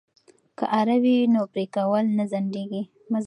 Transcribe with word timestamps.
که 0.57 0.65
اره 0.79 0.97
وي 1.03 1.15
نو 1.33 1.41
پرې 1.53 1.65
کول 1.75 2.05
نه 2.17 2.23
ځنډیږي. 2.31 2.81